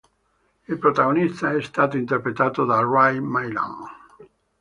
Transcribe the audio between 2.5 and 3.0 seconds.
da